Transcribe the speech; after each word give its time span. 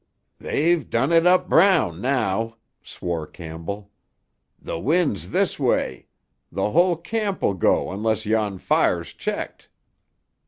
"They've 0.39 0.89
done 0.89 1.11
it 1.11 1.27
up 1.27 1.47
brown 1.47 2.01
now!" 2.01 2.55
swore 2.81 3.27
Campbell. 3.27 3.91
"The 4.59 4.79
wind's 4.79 5.29
this 5.29 5.59
way. 5.59 6.07
The 6.51 6.71
whole 6.71 6.97
camp 6.97 7.43
will 7.43 7.53
go 7.53 7.91
unless 7.91 8.25
yon 8.25 8.57
fire's 8.57 9.13
checked." 9.13 9.69